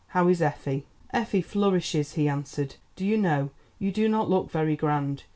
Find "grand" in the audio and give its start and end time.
4.75-5.25